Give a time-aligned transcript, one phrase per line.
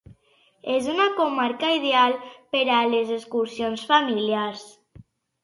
[0.75, 2.15] És una comarca ideal
[2.57, 4.67] per a les excursions familiars.